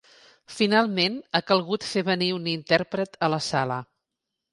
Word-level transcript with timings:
Finalment 0.51 1.19
ha 1.35 1.41
calgut 1.51 1.85
fer 1.89 2.03
venir 2.07 2.31
un 2.37 2.47
intèrpret 2.53 3.21
a 3.29 3.31
la 3.35 3.41
sala. 3.49 3.79